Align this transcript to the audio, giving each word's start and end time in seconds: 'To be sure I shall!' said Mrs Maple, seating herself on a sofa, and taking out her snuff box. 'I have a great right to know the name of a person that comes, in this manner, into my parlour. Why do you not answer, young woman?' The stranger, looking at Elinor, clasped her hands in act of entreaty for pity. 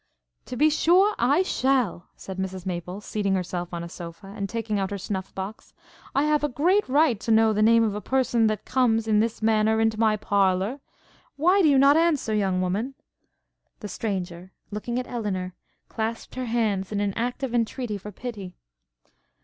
'To 0.45 0.57
be 0.57 0.67
sure 0.67 1.13
I 1.19 1.43
shall!' 1.43 2.07
said 2.15 2.39
Mrs 2.39 2.65
Maple, 2.65 3.01
seating 3.01 3.35
herself 3.35 3.71
on 3.71 3.83
a 3.83 3.87
sofa, 3.87 4.33
and 4.35 4.49
taking 4.49 4.79
out 4.79 4.89
her 4.89 4.97
snuff 4.97 5.31
box. 5.35 5.75
'I 6.15 6.23
have 6.23 6.43
a 6.43 6.49
great 6.49 6.89
right 6.89 7.19
to 7.19 7.29
know 7.29 7.53
the 7.53 7.61
name 7.61 7.83
of 7.83 7.93
a 7.93 8.01
person 8.01 8.47
that 8.47 8.65
comes, 8.65 9.07
in 9.07 9.19
this 9.19 9.43
manner, 9.43 9.79
into 9.79 9.99
my 9.99 10.17
parlour. 10.17 10.79
Why 11.35 11.61
do 11.61 11.67
you 11.69 11.77
not 11.77 11.97
answer, 11.97 12.33
young 12.33 12.61
woman?' 12.61 12.95
The 13.81 13.87
stranger, 13.87 14.53
looking 14.71 14.97
at 14.97 15.05
Elinor, 15.07 15.53
clasped 15.87 16.33
her 16.33 16.45
hands 16.45 16.91
in 16.91 16.99
act 17.13 17.43
of 17.43 17.53
entreaty 17.53 17.99
for 17.99 18.11
pity. 18.11 18.55